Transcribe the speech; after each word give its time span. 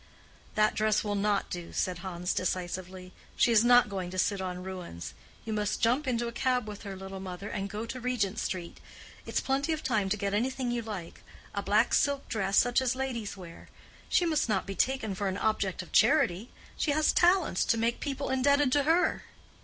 "That 0.55 0.73
dress 0.73 1.03
will 1.03 1.13
not 1.13 1.51
do," 1.51 1.71
said 1.73 1.99
Hans, 1.99 2.33
decisively. 2.33 3.13
"She 3.35 3.51
is 3.51 3.63
not 3.63 3.87
going 3.87 4.09
to 4.09 4.17
sit 4.17 4.41
on 4.41 4.63
ruins. 4.63 5.13
You 5.45 5.53
must 5.53 5.79
jump 5.79 6.07
into 6.07 6.27
a 6.27 6.31
cab 6.31 6.67
with 6.67 6.81
her, 6.81 6.95
little 6.95 7.19
mother, 7.19 7.49
and 7.49 7.69
go 7.69 7.85
to 7.85 7.99
Regent 7.99 8.39
Street. 8.39 8.79
It's 9.27 9.39
plenty 9.41 9.71
of 9.73 9.83
time 9.83 10.09
to 10.09 10.17
get 10.17 10.33
anything 10.33 10.71
you 10.71 10.81
like—a 10.81 11.61
black 11.61 11.93
silk 11.93 12.27
dress 12.29 12.57
such 12.57 12.81
as 12.81 12.95
ladies 12.95 13.37
wear. 13.37 13.69
She 14.09 14.25
must 14.25 14.49
not 14.49 14.65
be 14.65 14.73
taken 14.73 15.13
for 15.13 15.27
an 15.27 15.37
object 15.37 15.83
of 15.83 15.91
charity. 15.91 16.49
She 16.75 16.89
has 16.93 17.13
talents 17.13 17.63
to 17.65 17.77
make 17.77 17.99
people 17.99 18.31
indebted 18.31 18.71
to 18.71 18.83
her." 18.85 19.25